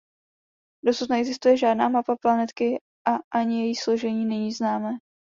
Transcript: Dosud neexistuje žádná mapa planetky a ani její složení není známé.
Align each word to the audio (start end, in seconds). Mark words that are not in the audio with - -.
Dosud 0.85 1.09
neexistuje 1.09 1.57
žádná 1.57 1.89
mapa 1.89 2.15
planetky 2.21 2.79
a 3.07 3.37
ani 3.39 3.65
její 3.65 3.75
složení 3.75 4.25
není 4.25 4.51
známé. 4.51 4.91